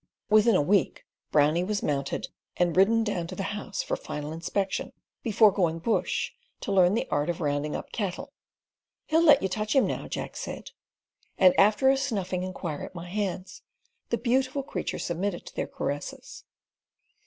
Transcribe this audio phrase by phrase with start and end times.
[0.31, 4.93] Within a week "Brownie" was mounted, and ridden down to the House for final inspection,
[5.21, 6.31] before "going bush"
[6.61, 8.33] to learn the art of rounding up cattle.
[9.05, 10.71] "He'll let you touch him now," Jack said;
[11.37, 13.61] and after a snuffing inquiry at my hands
[14.09, 16.45] the beautiful creature submitted to their caresses.